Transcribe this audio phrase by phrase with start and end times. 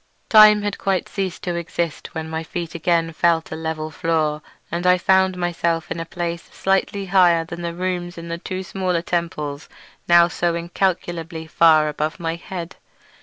[0.29, 4.87] Time had quite ceased to exist when my feet again felt a level floor, and
[4.87, 9.03] I found myself in a place slightly higher than the rooms in the two smaller
[9.03, 9.69] temples
[10.07, 12.77] now so incalculably far above my head.